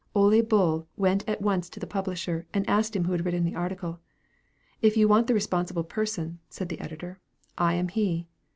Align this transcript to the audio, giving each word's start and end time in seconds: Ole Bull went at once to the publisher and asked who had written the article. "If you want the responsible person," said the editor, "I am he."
Ole 0.15 0.41
Bull 0.41 0.87
went 0.97 1.23
at 1.29 1.43
once 1.43 1.69
to 1.69 1.79
the 1.79 1.85
publisher 1.85 2.47
and 2.55 2.67
asked 2.67 2.95
who 2.95 3.11
had 3.11 3.23
written 3.23 3.43
the 3.45 3.53
article. 3.53 3.99
"If 4.81 4.97
you 4.97 5.07
want 5.07 5.27
the 5.27 5.35
responsible 5.35 5.83
person," 5.83 6.39
said 6.49 6.69
the 6.69 6.79
editor, 6.81 7.19
"I 7.55 7.75
am 7.75 7.87
he." 7.89 8.25